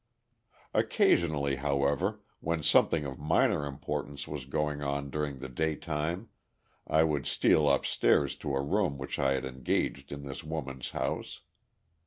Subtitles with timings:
[0.73, 6.29] Occasionally, however, when something of minor importance was going on during the daytime,
[6.87, 11.41] I would steal upstairs to a room which I had engaged in this woman's house.